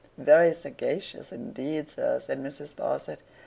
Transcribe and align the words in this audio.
'Very 0.17 0.51
sagacious 0.55 1.31
indeed, 1.31 1.91
sir,' 1.91 2.19
said 2.19 2.39
Mrs. 2.39 2.69
Sparsit. 2.73 3.19